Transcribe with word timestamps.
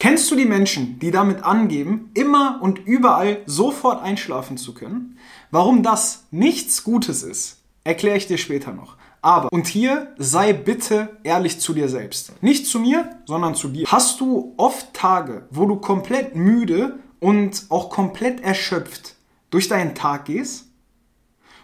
Kennst 0.00 0.30
du 0.30 0.36
die 0.36 0.44
Menschen, 0.44 1.00
die 1.00 1.10
damit 1.10 1.42
angeben, 1.42 2.12
immer 2.14 2.60
und 2.62 2.78
überall 2.78 3.42
sofort 3.46 4.00
einschlafen 4.00 4.56
zu 4.56 4.72
können? 4.72 5.18
Warum 5.50 5.82
das 5.82 6.26
nichts 6.30 6.84
Gutes 6.84 7.24
ist, 7.24 7.58
erkläre 7.82 8.16
ich 8.16 8.28
dir 8.28 8.38
später 8.38 8.72
noch. 8.72 8.96
Aber, 9.22 9.52
und 9.52 9.66
hier 9.66 10.14
sei 10.16 10.52
bitte 10.52 11.18
ehrlich 11.24 11.58
zu 11.58 11.74
dir 11.74 11.88
selbst. 11.88 12.40
Nicht 12.40 12.68
zu 12.68 12.78
mir, 12.78 13.10
sondern 13.24 13.56
zu 13.56 13.68
dir. 13.68 13.88
Hast 13.88 14.20
du 14.20 14.54
oft 14.56 14.94
Tage, 14.94 15.48
wo 15.50 15.66
du 15.66 15.74
komplett 15.76 16.36
müde 16.36 17.00
und 17.18 17.66
auch 17.68 17.90
komplett 17.90 18.40
erschöpft 18.40 19.16
durch 19.50 19.66
deinen 19.66 19.96
Tag 19.96 20.26
gehst? 20.26 20.66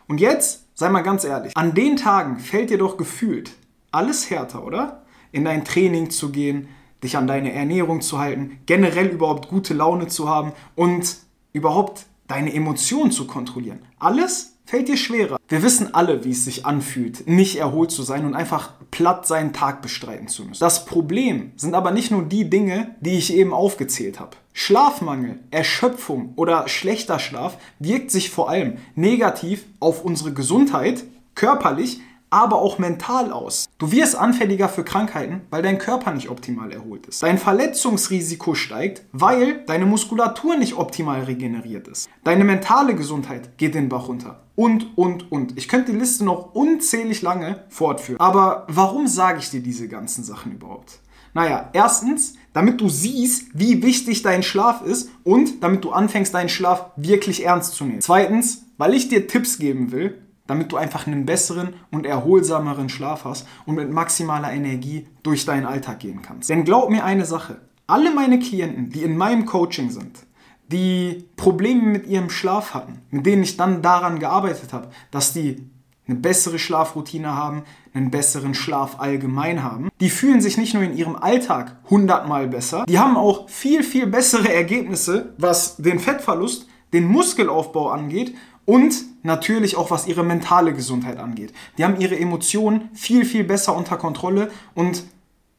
Und 0.08 0.20
jetzt, 0.20 0.64
sei 0.74 0.88
mal 0.88 1.02
ganz 1.02 1.22
ehrlich, 1.22 1.56
an 1.56 1.74
den 1.74 1.96
Tagen 1.96 2.40
fällt 2.40 2.70
dir 2.70 2.78
doch 2.78 2.96
gefühlt 2.96 3.52
alles 3.92 4.28
härter, 4.28 4.64
oder? 4.64 5.04
In 5.30 5.44
dein 5.44 5.64
Training 5.64 6.10
zu 6.10 6.32
gehen, 6.32 6.68
dich 7.04 7.16
an 7.16 7.26
deine 7.26 7.52
Ernährung 7.52 8.00
zu 8.00 8.18
halten, 8.18 8.58
generell 8.66 9.06
überhaupt 9.06 9.48
gute 9.48 9.74
Laune 9.74 10.08
zu 10.08 10.28
haben 10.28 10.52
und 10.74 11.16
überhaupt 11.52 12.06
deine 12.26 12.52
Emotionen 12.52 13.12
zu 13.12 13.26
kontrollieren. 13.26 13.80
Alles 13.98 14.54
fällt 14.66 14.88
dir 14.88 14.96
schwerer. 14.96 15.36
Wir 15.48 15.62
wissen 15.62 15.94
alle, 15.94 16.24
wie 16.24 16.30
es 16.30 16.44
sich 16.44 16.64
anfühlt, 16.66 17.26
nicht 17.28 17.56
erholt 17.56 17.90
zu 17.90 18.02
sein 18.02 18.24
und 18.24 18.34
einfach 18.34 18.72
platt 18.90 19.26
seinen 19.26 19.52
Tag 19.52 19.82
bestreiten 19.82 20.28
zu 20.28 20.44
müssen. 20.44 20.60
Das 20.60 20.86
Problem 20.86 21.52
sind 21.56 21.74
aber 21.74 21.90
nicht 21.90 22.10
nur 22.10 22.22
die 22.22 22.48
Dinge, 22.48 22.94
die 23.00 23.18
ich 23.18 23.34
eben 23.34 23.52
aufgezählt 23.52 24.20
habe. 24.20 24.36
Schlafmangel, 24.52 25.40
Erschöpfung 25.50 26.32
oder 26.36 26.68
schlechter 26.68 27.18
Schlaf 27.18 27.58
wirkt 27.78 28.10
sich 28.10 28.30
vor 28.30 28.48
allem 28.48 28.78
negativ 28.94 29.64
auf 29.80 30.04
unsere 30.04 30.32
Gesundheit, 30.32 31.04
körperlich, 31.34 32.00
aber 32.34 32.56
auch 32.56 32.78
mental 32.78 33.30
aus. 33.30 33.68
Du 33.78 33.92
wirst 33.92 34.16
anfälliger 34.16 34.68
für 34.68 34.82
Krankheiten, 34.82 35.42
weil 35.50 35.62
dein 35.62 35.78
Körper 35.78 36.12
nicht 36.12 36.30
optimal 36.30 36.72
erholt 36.72 37.06
ist. 37.06 37.22
Dein 37.22 37.38
Verletzungsrisiko 37.38 38.56
steigt, 38.56 39.04
weil 39.12 39.64
deine 39.66 39.86
Muskulatur 39.86 40.56
nicht 40.56 40.76
optimal 40.76 41.22
regeneriert 41.22 41.86
ist. 41.86 42.08
Deine 42.24 42.42
mentale 42.42 42.96
Gesundheit 42.96 43.56
geht 43.56 43.76
den 43.76 43.88
Bach 43.88 44.08
runter. 44.08 44.42
Und, 44.56 44.98
und, 44.98 45.30
und. 45.30 45.56
Ich 45.56 45.68
könnte 45.68 45.92
die 45.92 45.98
Liste 45.98 46.24
noch 46.24 46.56
unzählig 46.56 47.22
lange 47.22 47.64
fortführen. 47.68 48.18
Aber 48.18 48.66
warum 48.68 49.06
sage 49.06 49.38
ich 49.38 49.50
dir 49.50 49.62
diese 49.62 49.86
ganzen 49.86 50.24
Sachen 50.24 50.52
überhaupt? 50.52 50.98
Naja, 51.34 51.70
erstens, 51.72 52.34
damit 52.52 52.80
du 52.80 52.88
siehst, 52.88 53.46
wie 53.54 53.82
wichtig 53.82 54.22
dein 54.22 54.42
Schlaf 54.42 54.82
ist 54.82 55.10
und 55.22 55.62
damit 55.62 55.84
du 55.84 55.90
anfängst, 55.90 56.34
deinen 56.34 56.48
Schlaf 56.48 56.90
wirklich 56.96 57.44
ernst 57.44 57.74
zu 57.74 57.84
nehmen. 57.84 58.00
Zweitens, 58.00 58.64
weil 58.76 58.94
ich 58.94 59.08
dir 59.08 59.28
Tipps 59.28 59.58
geben 59.58 59.92
will, 59.92 60.23
damit 60.46 60.72
du 60.72 60.76
einfach 60.76 61.06
einen 61.06 61.26
besseren 61.26 61.74
und 61.90 62.06
erholsameren 62.06 62.88
Schlaf 62.88 63.24
hast 63.24 63.46
und 63.66 63.76
mit 63.76 63.90
maximaler 63.90 64.52
Energie 64.52 65.06
durch 65.22 65.44
deinen 65.44 65.66
Alltag 65.66 66.00
gehen 66.00 66.22
kannst. 66.22 66.50
Denn 66.50 66.64
glaub 66.64 66.90
mir 66.90 67.04
eine 67.04 67.24
Sache, 67.24 67.60
alle 67.86 68.14
meine 68.14 68.38
Klienten, 68.38 68.90
die 68.90 69.02
in 69.02 69.16
meinem 69.16 69.46
Coaching 69.46 69.90
sind, 69.90 70.26
die 70.68 71.28
Probleme 71.36 71.82
mit 71.82 72.06
ihrem 72.06 72.30
Schlaf 72.30 72.74
hatten, 72.74 73.00
mit 73.10 73.26
denen 73.26 73.42
ich 73.42 73.56
dann 73.56 73.82
daran 73.82 74.18
gearbeitet 74.18 74.72
habe, 74.72 74.88
dass 75.10 75.32
die 75.32 75.68
eine 76.06 76.18
bessere 76.18 76.58
Schlafroutine 76.58 77.34
haben, 77.34 77.62
einen 77.94 78.10
besseren 78.10 78.54
Schlaf 78.54 79.00
allgemein 79.00 79.62
haben. 79.62 79.88
Die 80.00 80.10
fühlen 80.10 80.40
sich 80.40 80.58
nicht 80.58 80.74
nur 80.74 80.82
in 80.82 80.96
ihrem 80.96 81.16
Alltag 81.16 81.76
hundertmal 81.88 82.48
besser, 82.48 82.84
die 82.86 82.98
haben 82.98 83.16
auch 83.16 83.48
viel, 83.48 83.82
viel 83.82 84.06
bessere 84.06 84.52
Ergebnisse, 84.52 85.34
was 85.38 85.76
den 85.76 85.98
Fettverlust, 85.98 86.66
den 86.92 87.06
Muskelaufbau 87.08 87.88
angeht 87.88 88.34
und 88.66 88.94
natürlich 89.22 89.76
auch 89.76 89.90
was 89.90 90.06
ihre 90.06 90.24
mentale 90.24 90.72
Gesundheit 90.72 91.18
angeht. 91.18 91.52
Die 91.78 91.84
haben 91.84 92.00
ihre 92.00 92.18
Emotionen 92.18 92.90
viel, 92.94 93.24
viel 93.24 93.44
besser 93.44 93.76
unter 93.76 93.96
Kontrolle 93.96 94.50
und 94.74 95.04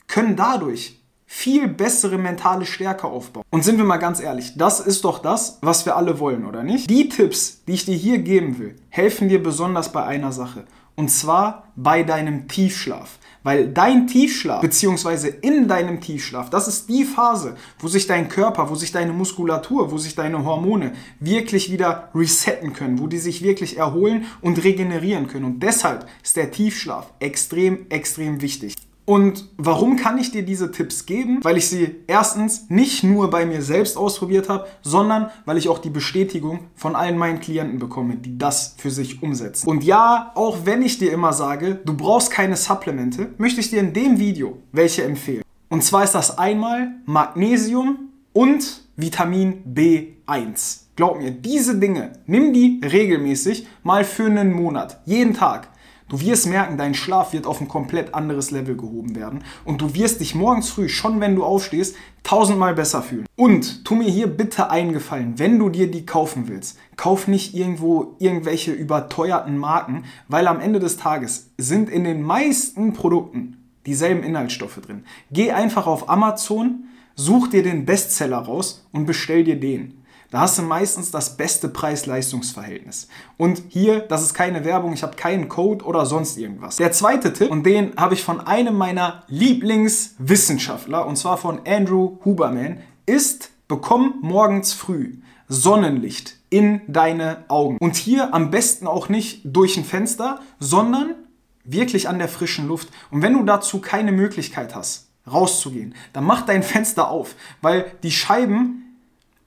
können 0.07 0.35
dadurch 0.35 0.99
viel 1.25 1.67
bessere 1.67 2.17
mentale 2.17 2.65
Stärke 2.65 3.07
aufbauen. 3.07 3.43
Und 3.49 3.63
sind 3.63 3.77
wir 3.77 3.85
mal 3.85 3.97
ganz 3.97 4.19
ehrlich, 4.19 4.53
das 4.55 4.79
ist 4.79 5.03
doch 5.03 5.19
das, 5.19 5.57
was 5.61 5.85
wir 5.85 5.95
alle 5.95 6.19
wollen, 6.19 6.45
oder 6.45 6.63
nicht? 6.63 6.89
Die 6.89 7.09
Tipps, 7.09 7.63
die 7.67 7.73
ich 7.73 7.85
dir 7.85 7.95
hier 7.95 8.19
geben 8.19 8.59
will, 8.59 8.75
helfen 8.89 9.27
dir 9.27 9.41
besonders 9.41 9.91
bei 9.91 10.05
einer 10.05 10.31
Sache. 10.31 10.65
Und 10.95 11.09
zwar 11.09 11.71
bei 11.75 12.03
deinem 12.03 12.47
Tiefschlaf. 12.47 13.17
Weil 13.45 13.67
dein 13.67 14.07
Tiefschlaf, 14.07 14.59
beziehungsweise 14.61 15.27
in 15.27 15.67
deinem 15.67 16.01
Tiefschlaf, 16.01 16.49
das 16.49 16.67
ist 16.67 16.89
die 16.89 17.03
Phase, 17.03 17.55
wo 17.77 17.87
sich 17.87 18.07
dein 18.07 18.27
Körper, 18.27 18.71
wo 18.71 18.73
sich 18.73 18.91
deine 18.91 19.13
Muskulatur, 19.13 19.91
wo 19.91 19.99
sich 19.99 20.15
deine 20.15 20.43
Hormone 20.43 20.93
wirklich 21.19 21.71
wieder 21.71 22.09
resetten 22.15 22.73
können, 22.73 22.99
wo 22.99 23.05
die 23.05 23.19
sich 23.19 23.43
wirklich 23.43 23.77
erholen 23.77 24.25
und 24.41 24.63
regenerieren 24.63 25.27
können. 25.27 25.45
Und 25.45 25.59
deshalb 25.61 26.07
ist 26.23 26.37
der 26.37 26.49
Tiefschlaf 26.49 27.13
extrem, 27.19 27.85
extrem 27.89 28.41
wichtig. 28.41 28.73
Und 29.05 29.45
warum 29.57 29.97
kann 29.97 30.17
ich 30.17 30.31
dir 30.31 30.43
diese 30.43 30.71
Tipps 30.71 31.05
geben? 31.05 31.39
Weil 31.43 31.57
ich 31.57 31.69
sie 31.69 31.95
erstens 32.07 32.69
nicht 32.69 33.03
nur 33.03 33.29
bei 33.29 33.45
mir 33.45 33.61
selbst 33.61 33.97
ausprobiert 33.97 34.49
habe, 34.49 34.65
sondern 34.81 35.29
weil 35.45 35.57
ich 35.57 35.69
auch 35.69 35.77
die 35.77 35.91
Bestätigung 35.91 36.61
von 36.75 36.95
allen 36.95 37.17
meinen 37.17 37.39
Klienten 37.39 37.77
bekomme, 37.77 38.15
die 38.15 38.37
das 38.37 38.75
für 38.77 38.89
sich 38.89 39.21
umsetzen. 39.21 39.69
Und 39.69 39.83
ja, 39.83 40.31
auch 40.33 40.65
wenn 40.65 40.81
ich 40.81 40.97
dir 40.97 41.13
immer 41.13 41.33
sage, 41.33 41.79
du 41.85 41.95
brauchst 41.95 42.31
keine 42.31 42.57
Supplemente, 42.57 43.29
möchte 43.37 43.61
ich 43.61 43.69
dir 43.69 43.79
in 43.79 43.93
dem 43.93 44.19
Video 44.19 44.57
welche 44.71 45.03
empfehlen. 45.03 45.43
Und 45.69 45.83
zwar 45.83 46.03
ist 46.03 46.15
das 46.15 46.37
einmal 46.37 46.95
Magnesium 47.05 48.09
und 48.33 48.81
Vitamin 48.95 49.63
B1. 49.71 50.85
Glaub 50.95 51.19
mir, 51.19 51.31
diese 51.31 51.77
Dinge, 51.77 52.13
nimm 52.25 52.53
die 52.53 52.81
regelmäßig 52.83 53.67
mal 53.83 54.03
für 54.03 54.25
einen 54.25 54.53
Monat, 54.53 55.01
jeden 55.05 55.33
Tag. 55.33 55.69
Du 56.07 56.21
wirst 56.21 56.45
merken, 56.45 56.77
dein 56.77 56.93
Schlaf 56.93 57.33
wird 57.33 57.47
auf 57.47 57.59
ein 57.61 57.67
komplett 57.67 58.13
anderes 58.13 58.51
Level 58.51 58.77
gehoben 58.77 59.15
werden 59.15 59.43
und 59.63 59.81
du 59.81 59.95
wirst 59.95 60.19
dich 60.19 60.35
morgens 60.35 60.69
früh, 60.69 60.87
schon 60.87 61.19
wenn 61.19 61.35
du 61.35 61.43
aufstehst, 61.43 61.95
tausendmal 62.21 62.75
besser 62.75 63.01
fühlen. 63.01 63.25
Und 63.35 63.85
tu 63.85 63.95
mir 63.95 64.09
hier 64.09 64.27
bitte 64.27 64.69
eingefallen, 64.69 65.39
wenn 65.39 65.57
du 65.57 65.69
dir 65.69 65.89
die 65.89 66.05
kaufen 66.05 66.47
willst, 66.47 66.77
kauf 66.95 67.27
nicht 67.27 67.55
irgendwo 67.55 68.15
irgendwelche 68.19 68.71
überteuerten 68.71 69.57
Marken, 69.57 70.03
weil 70.27 70.47
am 70.47 70.59
Ende 70.59 70.79
des 70.79 70.97
Tages 70.97 71.49
sind 71.57 71.89
in 71.89 72.03
den 72.03 72.21
meisten 72.21 72.93
Produkten 72.93 73.57
dieselben 73.87 74.23
Inhaltsstoffe 74.23 74.79
drin. 74.81 75.05
Geh 75.31 75.51
einfach 75.51 75.87
auf 75.87 76.07
Amazon, 76.07 76.85
such 77.15 77.47
dir 77.47 77.63
den 77.63 77.85
Bestseller 77.85 78.37
raus 78.37 78.85
und 78.91 79.07
bestell 79.07 79.43
dir 79.43 79.59
den. 79.59 80.04
Da 80.31 80.39
hast 80.41 80.57
du 80.57 80.63
meistens 80.63 81.11
das 81.11 81.37
beste 81.37 81.69
Preis-Leistungs-Verhältnis. 81.69 83.07
Und 83.37 83.61
hier, 83.69 83.99
das 83.99 84.23
ist 84.23 84.33
keine 84.33 84.65
Werbung, 84.65 84.93
ich 84.93 85.03
habe 85.03 85.15
keinen 85.15 85.47
Code 85.47 85.85
oder 85.85 86.05
sonst 86.05 86.37
irgendwas. 86.37 86.77
Der 86.77 86.91
zweite 86.91 87.33
Tipp, 87.33 87.51
und 87.51 87.65
den 87.65 87.95
habe 87.97 88.13
ich 88.13 88.23
von 88.23 88.41
einem 88.41 88.75
meiner 88.75 89.23
Lieblingswissenschaftler, 89.27 91.05
und 91.05 91.15
zwar 91.17 91.37
von 91.37 91.61
Andrew 91.65 92.17
Huberman, 92.25 92.79
ist, 93.05 93.51
bekomm 93.67 94.15
morgens 94.21 94.73
früh 94.73 95.17
Sonnenlicht 95.47 96.37
in 96.49 96.81
deine 96.87 97.45
Augen. 97.49 97.77
Und 97.79 97.95
hier 97.95 98.33
am 98.33 98.49
besten 98.49 98.87
auch 98.87 99.09
nicht 99.09 99.41
durch 99.43 99.77
ein 99.77 99.85
Fenster, 99.85 100.39
sondern 100.59 101.15
wirklich 101.63 102.07
an 102.09 102.19
der 102.19 102.27
frischen 102.27 102.67
Luft. 102.67 102.89
Und 103.11 103.21
wenn 103.21 103.33
du 103.33 103.43
dazu 103.43 103.79
keine 103.79 104.11
Möglichkeit 104.11 104.75
hast, 104.75 105.09
rauszugehen, 105.31 105.95
dann 106.13 106.23
mach 106.23 106.45
dein 106.45 106.63
Fenster 106.63 107.09
auf, 107.09 107.35
weil 107.61 107.91
die 108.03 108.11
Scheiben 108.11 108.84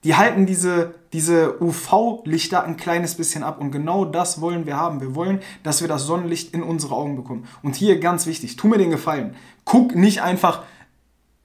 die 0.08 0.16
halten 0.16 0.46
diese, 0.46 0.94
diese 1.12 1.62
UV-Lichter 1.62 2.64
ein 2.64 2.78
kleines 2.78 3.16
bisschen 3.16 3.42
ab 3.42 3.60
und 3.60 3.72
genau 3.72 4.06
das 4.06 4.40
wollen 4.40 4.64
wir 4.64 4.78
haben. 4.78 5.02
Wir 5.02 5.14
wollen, 5.14 5.40
dass 5.64 5.82
wir 5.82 5.88
das 5.88 6.04
Sonnenlicht 6.04 6.54
in 6.54 6.62
unsere 6.62 6.94
Augen 6.94 7.14
bekommen. 7.14 7.46
Und 7.62 7.76
hier 7.76 8.00
ganz 8.00 8.24
wichtig, 8.24 8.56
tu 8.56 8.68
mir 8.68 8.78
den 8.78 8.88
Gefallen. 8.88 9.34
Guck 9.66 9.94
nicht 9.94 10.22
einfach 10.22 10.62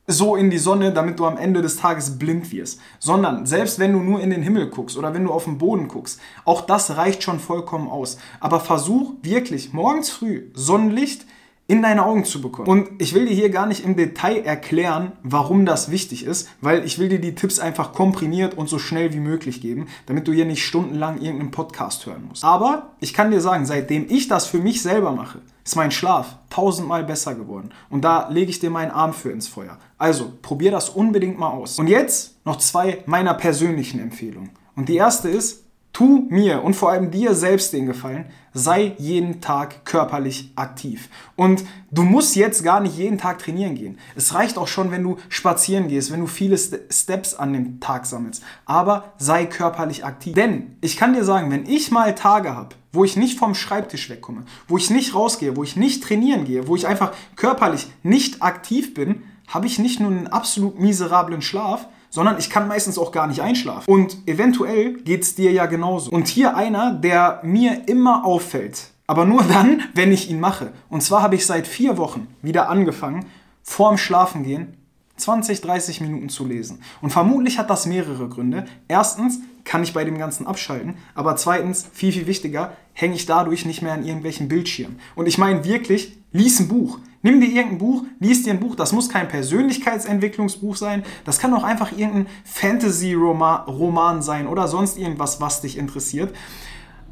so 0.07 0.37
in 0.37 0.49
die 0.49 0.59
Sonne, 0.59 0.93
damit 0.93 1.19
du 1.19 1.25
am 1.25 1.35
Ende 1.35 1.61
des 1.61 1.75
Tages 1.75 2.17
blind 2.17 2.53
wirst, 2.53 2.79
sondern 2.99 3.45
selbst 3.45 3.79
wenn 3.79 3.91
du 3.91 3.99
nur 3.99 4.21
in 4.21 4.29
den 4.29 4.43
Himmel 4.43 4.69
guckst 4.69 4.95
oder 4.95 5.13
wenn 5.13 5.25
du 5.25 5.33
auf 5.33 5.43
den 5.43 5.57
Boden 5.57 5.89
guckst, 5.89 6.21
auch 6.45 6.61
das 6.61 6.95
reicht 6.95 7.21
schon 7.21 7.41
vollkommen 7.41 7.89
aus. 7.89 8.17
Aber 8.39 8.61
versuch 8.61 9.11
wirklich 9.23 9.73
morgens 9.73 10.09
früh 10.09 10.51
Sonnenlicht 10.53 11.25
in 11.73 11.81
deine 11.81 12.05
Augen 12.05 12.23
zu 12.23 12.39
bekommen. 12.39 12.67
Und 12.67 13.01
ich 13.01 13.15
will 13.15 13.25
dir 13.25 13.33
hier 13.33 13.49
gar 13.49 13.65
nicht 13.65 13.83
im 13.83 13.95
Detail 13.95 14.43
erklären, 14.45 15.13
warum 15.23 15.65
das 15.65 15.89
wichtig 15.89 16.23
ist, 16.23 16.47
weil 16.61 16.85
ich 16.85 16.99
will 16.99 17.09
dir 17.09 17.19
die 17.19 17.33
Tipps 17.33 17.57
einfach 17.57 17.93
komprimiert 17.93 18.55
und 18.55 18.69
so 18.69 18.77
schnell 18.77 19.11
wie 19.11 19.19
möglich 19.19 19.59
geben, 19.59 19.87
damit 20.05 20.27
du 20.27 20.33
hier 20.33 20.45
nicht 20.45 20.63
stundenlang 20.63 21.19
irgendeinen 21.19 21.49
Podcast 21.49 22.05
hören 22.05 22.25
musst. 22.29 22.43
Aber 22.43 22.91
ich 22.99 23.15
kann 23.15 23.31
dir 23.31 23.41
sagen, 23.41 23.65
seitdem 23.65 24.05
ich 24.07 24.27
das 24.27 24.45
für 24.45 24.59
mich 24.59 24.83
selber 24.83 25.13
mache, 25.13 25.39
ist 25.65 25.75
mein 25.75 25.89
Schlaf 25.89 26.37
tausendmal 26.51 27.03
besser 27.03 27.33
geworden. 27.33 27.71
Und 27.89 28.03
da 28.03 28.29
lege 28.29 28.51
ich 28.51 28.59
dir 28.59 28.69
meinen 28.69 28.91
Arm 28.91 29.13
für 29.13 29.31
ins 29.31 29.47
Feuer. 29.47 29.79
Also 29.97 30.31
probier 30.43 30.69
das 30.69 30.89
unbedingt 30.89 31.39
mal 31.39 31.49
aus. 31.49 31.79
Und 31.79 31.87
jetzt 31.87 32.45
noch 32.45 32.57
zwei 32.57 33.01
meiner 33.07 33.33
persönlichen 33.33 33.99
Empfehlungen. 33.99 34.51
Und 34.75 34.89
die 34.89 34.95
erste 34.95 35.27
ist, 35.27 35.62
Tu 35.93 36.25
mir 36.29 36.63
und 36.63 36.75
vor 36.75 36.89
allem 36.89 37.11
dir 37.11 37.35
selbst 37.35 37.71
den 37.71 37.85
Gefallen, 37.85 38.25
sei 38.51 38.93
jeden 38.97 39.41
Tag 39.41 39.85
körperlich 39.85 40.51
aktiv. 40.55 41.07
Und 41.35 41.63
du 41.91 42.01
musst 42.01 42.35
jetzt 42.35 42.63
gar 42.63 42.79
nicht 42.79 42.97
jeden 42.97 43.19
Tag 43.19 43.37
trainieren 43.37 43.75
gehen. 43.75 43.99
Es 44.15 44.33
reicht 44.33 44.57
auch 44.57 44.67
schon, 44.67 44.89
wenn 44.89 45.03
du 45.03 45.17
spazieren 45.29 45.87
gehst, 45.87 46.11
wenn 46.11 46.19
du 46.19 46.25
viele 46.25 46.57
Steps 46.57 47.35
an 47.35 47.53
dem 47.53 47.79
Tag 47.79 48.07
sammelst. 48.07 48.43
Aber 48.65 49.13
sei 49.17 49.45
körperlich 49.45 50.03
aktiv. 50.03 50.33
Denn 50.33 50.77
ich 50.81 50.97
kann 50.97 51.13
dir 51.13 51.23
sagen, 51.23 51.51
wenn 51.51 51.67
ich 51.67 51.91
mal 51.91 52.15
Tage 52.15 52.55
habe, 52.55 52.75
wo 52.91 53.03
ich 53.03 53.15
nicht 53.15 53.37
vom 53.37 53.53
Schreibtisch 53.53 54.09
wegkomme, 54.09 54.45
wo 54.67 54.77
ich 54.77 54.89
nicht 54.89 55.13
rausgehe, 55.13 55.55
wo 55.55 55.63
ich 55.63 55.75
nicht 55.75 56.03
trainieren 56.03 56.45
gehe, 56.45 56.67
wo 56.67 56.75
ich 56.75 56.87
einfach 56.87 57.13
körperlich 57.35 57.87
nicht 58.01 58.41
aktiv 58.41 58.95
bin, 58.95 59.21
habe 59.47 59.67
ich 59.67 59.77
nicht 59.77 59.99
nur 59.99 60.09
einen 60.09 60.27
absolut 60.27 60.79
miserablen 60.79 61.43
Schlaf, 61.43 61.87
sondern 62.13 62.37
ich 62.37 62.51
kann 62.51 62.67
meistens 62.67 62.99
auch 62.99 63.11
gar 63.11 63.25
nicht 63.25 63.41
einschlafen. 63.41 63.91
Und 63.91 64.17
eventuell 64.27 64.93
geht 65.01 65.23
es 65.23 65.33
dir 65.33 65.51
ja 65.51 65.65
genauso. 65.65 66.11
Und 66.11 66.27
hier 66.27 66.55
einer, 66.55 66.93
der 66.93 67.39
mir 67.41 67.87
immer 67.87 68.23
auffällt, 68.23 68.91
aber 69.07 69.25
nur 69.25 69.41
dann, 69.41 69.81
wenn 69.95 70.11
ich 70.11 70.29
ihn 70.29 70.39
mache. 70.39 70.73
Und 70.89 71.01
zwar 71.01 71.23
habe 71.23 71.33
ich 71.33 71.47
seit 71.47 71.65
vier 71.65 71.97
Wochen 71.97 72.27
wieder 72.43 72.69
angefangen, 72.69 73.25
vorm 73.63 73.97
Schlafengehen 73.97 74.77
20, 75.17 75.61
30 75.61 76.01
Minuten 76.01 76.29
zu 76.29 76.45
lesen. 76.45 76.83
Und 77.01 77.09
vermutlich 77.09 77.57
hat 77.57 77.71
das 77.71 77.87
mehrere 77.87 78.29
Gründe. 78.29 78.65
Erstens 78.87 79.39
kann 79.63 79.81
ich 79.81 79.93
bei 79.93 80.03
dem 80.03 80.19
Ganzen 80.19 80.45
abschalten, 80.45 80.95
aber 81.15 81.35
zweitens, 81.35 81.87
viel, 81.93 82.11
viel 82.11 82.27
wichtiger, 82.27 82.73
hänge 82.93 83.15
ich 83.15 83.25
dadurch 83.25 83.65
nicht 83.65 83.81
mehr 83.81 83.93
an 83.93 84.05
irgendwelchen 84.05 84.47
Bildschirmen. 84.49 84.99
Und 85.15 85.27
ich 85.27 85.39
meine 85.39 85.65
wirklich, 85.65 86.15
lies 86.31 86.59
ein 86.59 86.67
Buch. 86.67 86.99
Nimm 87.23 87.39
dir 87.39 87.47
irgendein 87.47 87.77
Buch, 87.79 88.03
lies 88.19 88.43
dir 88.43 88.53
ein 88.53 88.59
Buch. 88.59 88.75
Das 88.75 88.91
muss 88.91 89.09
kein 89.09 89.29
Persönlichkeitsentwicklungsbuch 89.29 90.75
sein. 90.75 91.03
Das 91.23 91.39
kann 91.39 91.53
auch 91.53 91.63
einfach 91.63 91.91
irgendein 91.91 92.27
Fantasy-Roman 92.43 94.21
sein 94.21 94.45
oder 94.45 94.67
sonst 94.67 94.97
irgendwas, 94.97 95.41
was 95.41 95.61
dich 95.61 95.77
interessiert. 95.77 96.35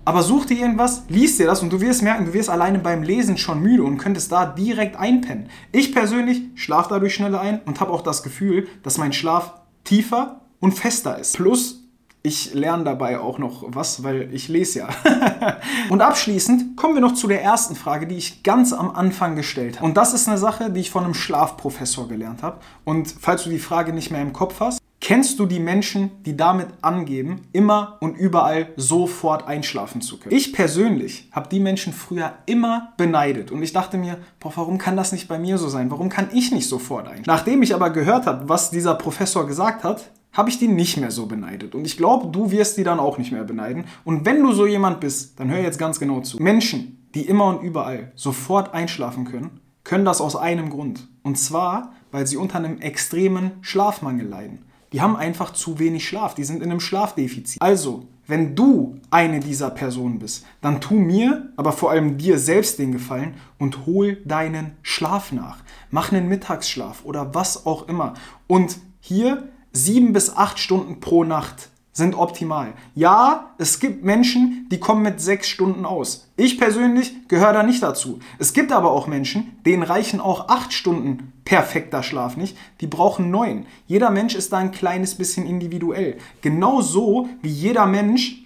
Aber 0.03 0.21
such 0.23 0.45
dir 0.45 0.57
irgendwas, 0.57 1.03
lies 1.07 1.37
dir 1.37 1.45
das 1.45 1.61
und 1.61 1.71
du 1.71 1.79
wirst 1.79 2.01
merken, 2.01 2.25
du 2.25 2.33
wirst 2.33 2.49
alleine 2.49 2.79
beim 2.79 3.03
Lesen 3.03 3.37
schon 3.37 3.61
müde 3.61 3.83
und 3.83 3.99
könntest 3.99 4.31
da 4.31 4.45
direkt 4.45 4.97
einpennen. 4.97 5.47
Ich 5.71 5.93
persönlich 5.93 6.41
schlafe 6.55 6.89
dadurch 6.89 7.13
schneller 7.13 7.39
ein 7.39 7.61
und 7.65 7.79
habe 7.79 7.91
auch 7.91 8.01
das 8.01 8.23
Gefühl, 8.23 8.67
dass 8.83 8.97
mein 8.97 9.13
Schlaf 9.13 9.53
tiefer 9.83 10.41
und 10.59 10.73
fester 10.73 11.19
ist. 11.19 11.37
Plus, 11.37 11.80
ich 12.23 12.53
lerne 12.53 12.83
dabei 12.83 13.19
auch 13.19 13.39
noch 13.39 13.63
was, 13.67 14.03
weil 14.03 14.33
ich 14.33 14.47
lese 14.47 14.79
ja. 14.79 14.89
und 15.89 16.01
abschließend 16.01 16.77
kommen 16.77 16.93
wir 16.93 17.01
noch 17.01 17.13
zu 17.13 17.27
der 17.27 17.41
ersten 17.41 17.75
Frage, 17.75 18.07
die 18.07 18.17
ich 18.17 18.43
ganz 18.43 18.73
am 18.73 18.91
Anfang 18.91 19.35
gestellt 19.35 19.77
habe. 19.77 19.85
Und 19.85 19.97
das 19.97 20.13
ist 20.13 20.27
eine 20.27 20.37
Sache, 20.37 20.69
die 20.69 20.81
ich 20.81 20.91
von 20.91 21.03
einem 21.03 21.13
Schlafprofessor 21.13 22.07
gelernt 22.07 22.43
habe. 22.43 22.59
Und 22.83 23.13
falls 23.19 23.43
du 23.43 23.49
die 23.49 23.59
Frage 23.59 23.93
nicht 23.93 24.11
mehr 24.11 24.21
im 24.21 24.33
Kopf 24.33 24.59
hast, 24.59 24.81
Kennst 25.03 25.39
du 25.39 25.47
die 25.47 25.59
Menschen, 25.59 26.11
die 26.25 26.37
damit 26.37 26.67
angeben, 26.83 27.47
immer 27.53 27.97
und 28.01 28.15
überall 28.15 28.67
sofort 28.75 29.47
einschlafen 29.47 29.99
zu 29.99 30.19
können? 30.19 30.35
Ich 30.35 30.53
persönlich 30.53 31.27
habe 31.31 31.49
die 31.49 31.59
Menschen 31.59 31.91
früher 31.91 32.33
immer 32.45 32.93
beneidet 32.97 33.49
und 33.49 33.63
ich 33.63 33.73
dachte 33.73 33.97
mir, 33.97 34.19
boah, 34.39 34.53
warum 34.55 34.77
kann 34.77 34.95
das 34.95 35.11
nicht 35.11 35.27
bei 35.27 35.39
mir 35.39 35.57
so 35.57 35.69
sein? 35.69 35.89
Warum 35.89 36.09
kann 36.09 36.29
ich 36.31 36.51
nicht 36.51 36.69
sofort 36.69 37.07
einschlafen? 37.07 37.23
Nachdem 37.25 37.63
ich 37.63 37.73
aber 37.73 37.89
gehört 37.89 38.27
habe, 38.27 38.47
was 38.47 38.69
dieser 38.69 38.93
Professor 38.93 39.47
gesagt 39.47 39.83
hat, 39.83 40.11
habe 40.33 40.49
ich 40.49 40.59
die 40.59 40.67
nicht 40.67 40.97
mehr 40.97 41.11
so 41.11 41.25
beneidet. 41.25 41.75
Und 41.75 41.85
ich 41.85 41.97
glaube, 41.97 42.27
du 42.27 42.51
wirst 42.51 42.77
die 42.77 42.83
dann 42.83 42.99
auch 42.99 43.17
nicht 43.17 43.31
mehr 43.31 43.43
beneiden. 43.43 43.85
Und 44.03 44.25
wenn 44.25 44.41
du 44.41 44.53
so 44.53 44.65
jemand 44.65 44.99
bist, 44.99 45.39
dann 45.39 45.49
hör 45.49 45.59
jetzt 45.59 45.79
ganz 45.79 45.99
genau 45.99 46.21
zu. 46.21 46.41
Menschen, 46.41 47.07
die 47.13 47.27
immer 47.27 47.45
und 47.47 47.61
überall 47.61 48.11
sofort 48.15 48.73
einschlafen 48.73 49.25
können, 49.25 49.59
können 49.83 50.05
das 50.05 50.21
aus 50.21 50.35
einem 50.35 50.69
Grund. 50.69 51.07
Und 51.23 51.37
zwar, 51.37 51.93
weil 52.11 52.27
sie 52.27 52.37
unter 52.37 52.57
einem 52.57 52.79
extremen 52.79 53.51
Schlafmangel 53.61 54.27
leiden. 54.27 54.65
Die 54.93 55.01
haben 55.01 55.15
einfach 55.15 55.53
zu 55.53 55.79
wenig 55.79 56.07
Schlaf, 56.07 56.35
die 56.35 56.43
sind 56.43 56.61
in 56.61 56.69
einem 56.69 56.81
Schlafdefizit. 56.81 57.61
Also, 57.61 58.07
wenn 58.27 58.55
du 58.55 58.97
eine 59.09 59.39
dieser 59.39 59.69
Personen 59.69 60.19
bist, 60.19 60.45
dann 60.61 60.81
tu 60.81 60.95
mir, 60.95 61.51
aber 61.55 61.71
vor 61.71 61.91
allem 61.91 62.17
dir 62.17 62.37
selbst 62.37 62.77
den 62.77 62.91
Gefallen 62.91 63.35
und 63.57 63.85
hol 63.85 64.17
deinen 64.25 64.73
Schlaf 64.81 65.31
nach. 65.31 65.59
Mach 65.89 66.11
einen 66.11 66.27
Mittagsschlaf 66.27 67.05
oder 67.05 67.33
was 67.33 67.65
auch 67.65 67.87
immer. 67.87 68.13
Und 68.47 68.77
hier 68.99 69.49
sieben 69.71 70.13
bis 70.13 70.35
acht 70.35 70.59
Stunden 70.59 70.99
pro 70.99 71.23
Nacht 71.23 71.69
sind 71.93 72.15
optimal. 72.15 72.73
Ja, 72.95 73.53
es 73.57 73.79
gibt 73.79 74.03
Menschen, 74.03 74.67
die 74.71 74.79
kommen 74.79 75.01
mit 75.01 75.19
sechs 75.19 75.49
Stunden 75.49 75.85
aus. 75.85 76.29
Ich 76.37 76.57
persönlich 76.57 77.27
gehöre 77.27 77.51
da 77.51 77.63
nicht 77.63 77.83
dazu. 77.83 78.19
Es 78.39 78.53
gibt 78.53 78.71
aber 78.71 78.91
auch 78.91 79.07
Menschen, 79.07 79.57
denen 79.65 79.83
reichen 79.83 80.21
auch 80.21 80.47
acht 80.47 80.71
Stunden 80.71 81.33
perfekter 81.43 82.01
Schlaf 82.01 82.37
nicht. 82.37 82.57
Die 82.79 82.87
brauchen 82.87 83.29
neun. 83.29 83.65
Jeder 83.87 84.09
Mensch 84.09 84.35
ist 84.35 84.53
da 84.53 84.59
ein 84.59 84.71
kleines 84.71 85.15
bisschen 85.15 85.45
individuell. 85.45 86.17
Genauso 86.41 87.27
wie 87.41 87.49
jeder 87.49 87.85
Mensch 87.85 88.40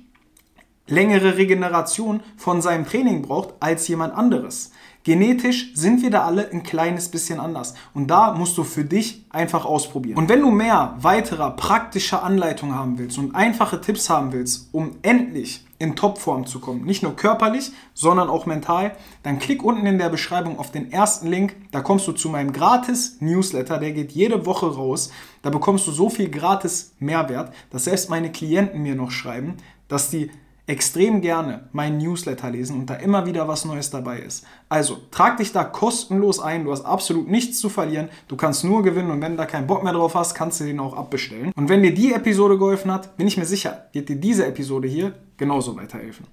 längere 0.88 1.38
Regeneration 1.38 2.22
von 2.38 2.62
seinem 2.62 2.86
Training 2.86 3.22
braucht 3.22 3.54
als 3.60 3.88
jemand 3.88 4.14
anderes. 4.16 4.72
Genetisch 5.06 5.72
sind 5.76 6.02
wir 6.02 6.10
da 6.10 6.24
alle 6.24 6.50
ein 6.52 6.64
kleines 6.64 7.10
bisschen 7.10 7.40
anders. 7.40 7.76
Und 7.94 8.08
da 8.08 8.34
musst 8.34 8.58
du 8.58 8.64
für 8.64 8.84
dich 8.84 9.24
einfach 9.30 9.64
ausprobieren. 9.64 10.18
Und 10.18 10.30
wenn 10.30 10.42
du 10.42 10.50
mehr 10.50 10.96
weiterer 10.98 11.52
praktischer 11.52 12.24
Anleitungen 12.24 12.74
haben 12.74 12.98
willst 12.98 13.20
und 13.20 13.36
einfache 13.36 13.80
Tipps 13.80 14.10
haben 14.10 14.32
willst, 14.32 14.70
um 14.72 14.96
endlich 15.04 15.64
in 15.78 15.96
Topform 15.96 16.48
zu 16.48 16.60
kommen, 16.60 16.86
nicht 16.86 17.04
nur 17.04 17.16
körperlich, 17.16 17.72
sondern 17.94 18.30
auch 18.30 18.48
mental, 18.48 18.96
dann 19.22 19.38
klick 19.38 19.64
unten 19.64 19.86
in 19.86 20.00
der 20.00 20.10
Beschreibung 20.10 20.58
auf 20.58 20.72
den 20.72 20.92
ersten 20.92 21.28
Link. 21.28 21.56
Da 21.70 21.82
kommst 21.82 22.08
du 22.08 22.12
zu 22.12 22.30
meinem 22.30 22.52
gratis 22.52 23.18
Newsletter, 23.20 23.78
der 23.78 23.92
geht 23.92 24.12
jede 24.12 24.48
Woche 24.48 24.74
raus. 24.74 25.12
Da 25.44 25.52
bekommst 25.52 25.86
du 25.86 25.92
so 25.92 26.10
viel 26.10 26.30
gratis 26.30 26.96
Mehrwert, 26.98 27.54
dass 27.70 27.84
selbst 27.84 28.10
meine 28.10 28.32
Klienten 28.32 28.82
mir 28.82 28.96
noch 28.96 29.12
schreiben, 29.12 29.58
dass 29.88 30.10
die 30.10 30.32
extrem 30.67 31.21
gerne 31.21 31.67
meinen 31.73 31.97
Newsletter 31.97 32.50
lesen 32.50 32.79
und 32.79 32.89
da 32.89 32.95
immer 32.95 33.25
wieder 33.25 33.47
was 33.47 33.65
Neues 33.65 33.89
dabei 33.89 34.19
ist. 34.19 34.45
Also 34.67 34.97
trag 35.12 35.38
dich 35.38 35.51
da 35.51 35.63
kostenlos 35.63 36.39
ein, 36.39 36.65
du 36.65 36.71
hast 36.71 36.85
absolut 36.85 37.27
nichts 37.27 37.59
zu 37.59 37.69
verlieren, 37.69 38.09
du 38.27 38.35
kannst 38.35 38.63
nur 38.63 38.81
gewinnen 38.81 39.12
und 39.12 39.21
wenn 39.21 39.33
du 39.33 39.38
da 39.38 39.45
keinen 39.45 39.67
Bock 39.67 39.83
mehr 39.83 39.94
drauf 39.94 40.15
hast, 40.15 40.33
kannst 40.33 40.59
du 40.59 40.63
den 40.63 40.79
auch 40.79 40.95
abbestellen. 40.95 41.51
Und 41.56 41.69
wenn 41.69 41.83
dir 41.83 41.94
die 41.94 42.13
Episode 42.13 42.57
geholfen 42.57 42.91
hat, 42.91 43.15
bin 43.17 43.27
ich 43.27 43.38
mir 43.38 43.45
sicher, 43.45 43.85
wird 43.91 44.09
dir 44.09 44.15
diese 44.15 44.45
Episode 44.45 44.88
hier 44.88 45.13
genauso 45.38 45.75
weiterhelfen. 45.75 46.23